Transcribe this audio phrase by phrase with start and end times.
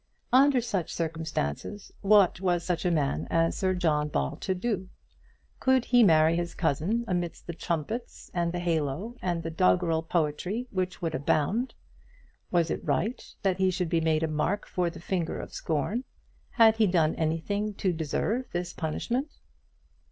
[0.33, 4.89] Under such circumstances, what was such a man as Sir John Ball to do?
[5.59, 10.65] Could he marry his cousin amidst the trumpets, and the halo, and the doggrel poetry
[10.71, 11.75] which would abound?
[12.49, 16.03] Was it right that he should be made a mark for the finger of scorn?
[16.49, 19.29] Had he done anything to deserve this punishment?